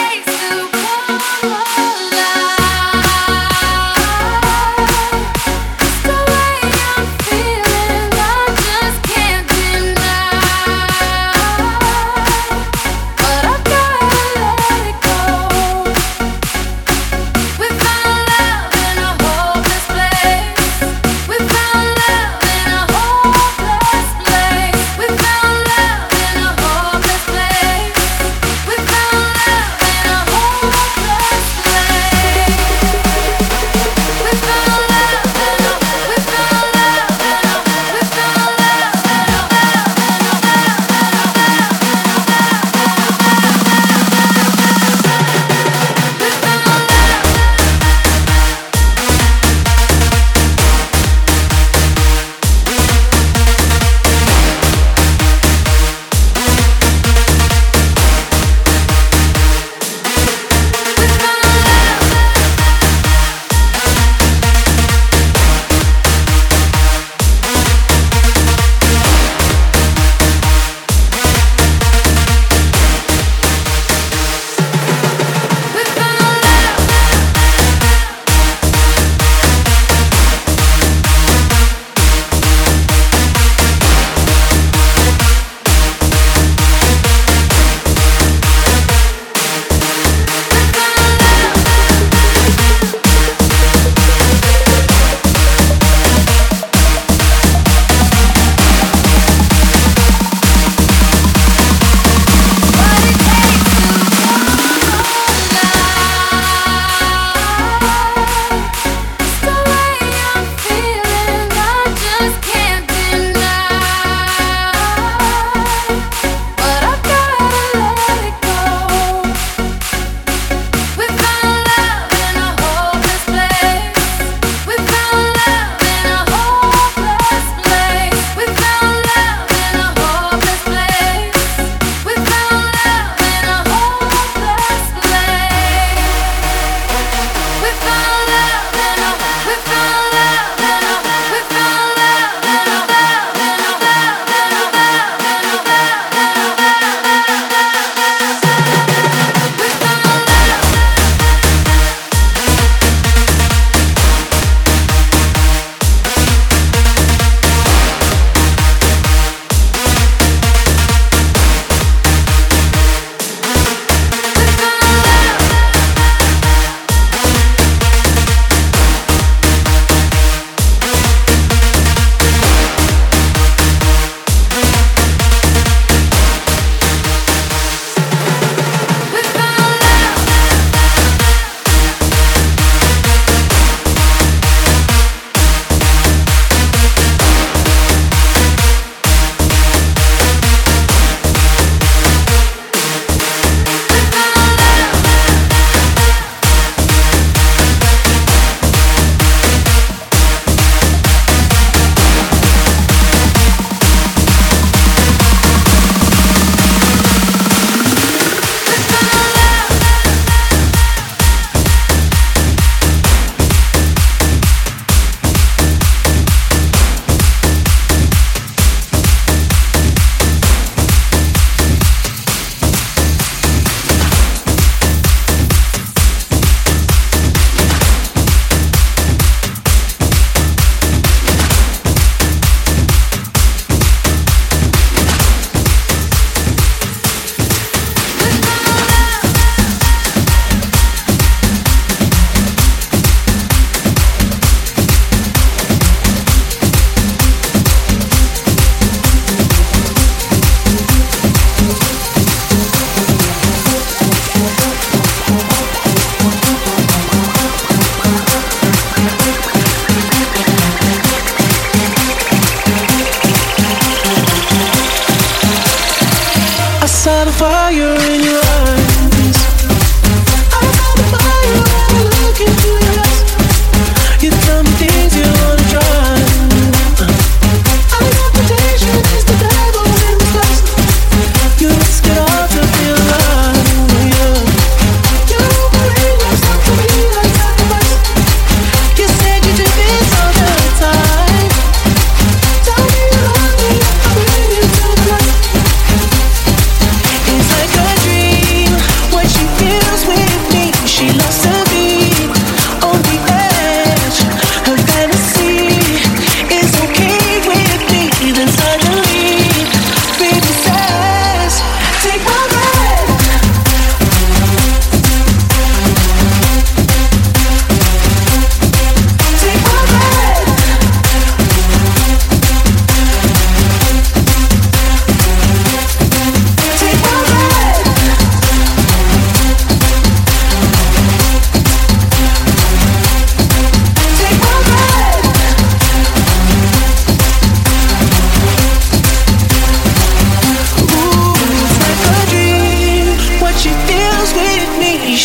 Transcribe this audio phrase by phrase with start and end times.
[0.00, 0.29] place.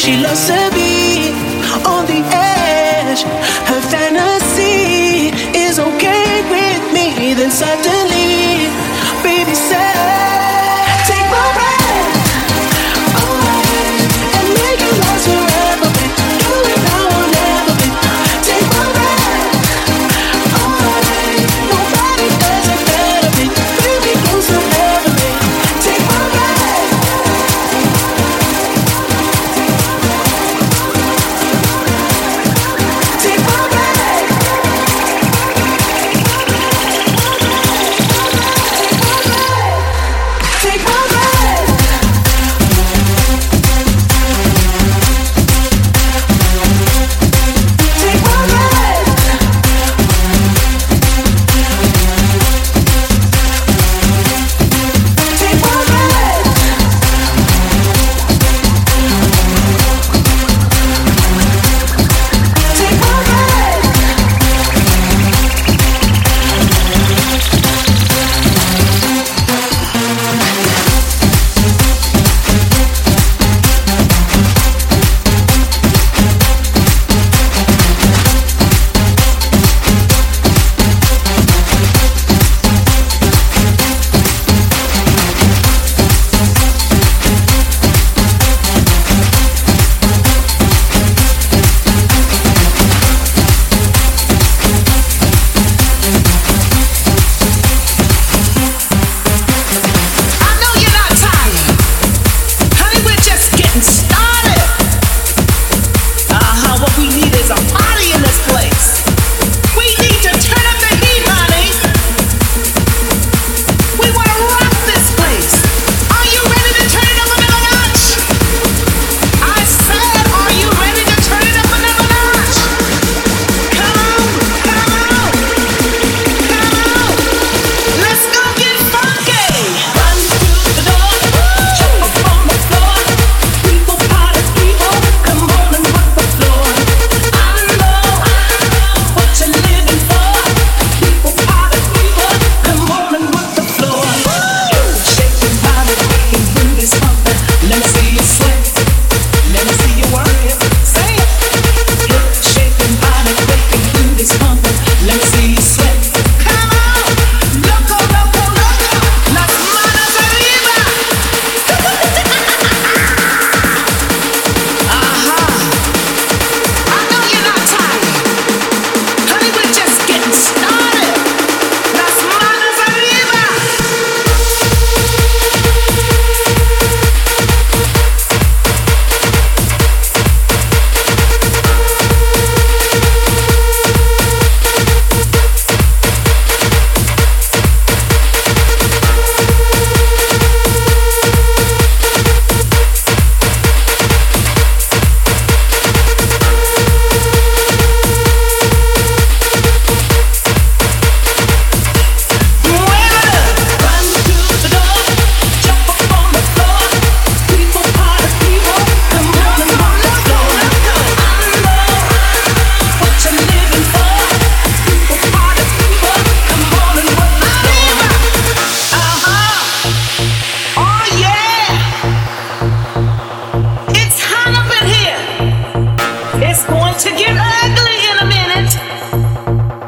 [0.06, 1.32] She loves to be
[1.84, 3.24] on the edge.
[3.24, 7.34] Her fantasy is okay with me.
[7.34, 8.05] Then suddenly.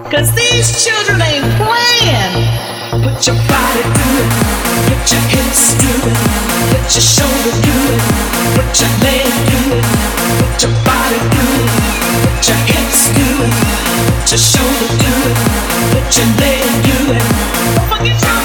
[0.09, 2.31] Cause these children ain't playing.
[3.03, 4.29] Put your body to it.
[4.87, 6.15] Put your hips to it.
[6.71, 8.01] Put your shoulder to it.
[8.55, 9.83] Put your leg to it.
[10.39, 11.67] Put your body to it.
[12.23, 13.51] Put your hips to it.
[14.15, 15.37] Put your shoulder to it.
[15.91, 17.23] Put your leg to it.
[17.75, 18.37] Don't forget your.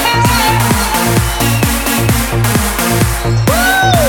[3.47, 4.03] Woo!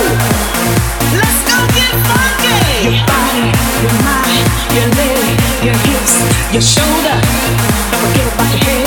[1.14, 2.58] Let's go get funky.
[2.82, 3.46] Your body,
[3.78, 6.18] your mind, your leg, your hips,
[6.52, 7.43] your shoulder
[8.44, 8.83] to hate.